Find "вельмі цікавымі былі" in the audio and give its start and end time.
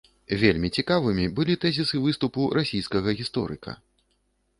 0.43-1.57